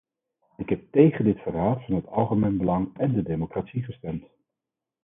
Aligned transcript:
Ik 0.57 0.69
heb 0.69 0.91
tegen 0.91 1.25
dit 1.25 1.39
verraad 1.39 1.85
van 1.85 1.95
het 1.95 2.07
algemene 2.07 2.57
belang 2.57 2.97
en 2.97 3.13
de 3.13 3.23
democratie 3.23 3.83
gestemd. 3.83 4.25